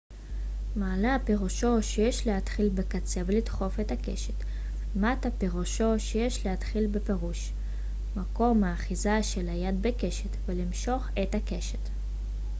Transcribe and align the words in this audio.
מעלה 0.75 1.17
פירושו 1.25 1.83
שיש 1.83 2.27
להתחיל 2.27 2.69
בקצה 2.69 3.21
ולדחוף 3.25 3.79
את 3.79 3.91
הקשת 3.91 4.33
ומטה 4.95 5.31
פירושו 5.31 5.99
שיש 5.99 6.45
להתחיל 6.45 6.87
בפרוש 6.87 7.51
מקום 8.15 8.63
האחיזה 8.63 9.23
של 9.23 9.49
היד 9.49 9.81
בקשת 9.81 10.29
ולמשוך 10.45 11.07
את 11.23 11.35
הקשת 11.35 11.89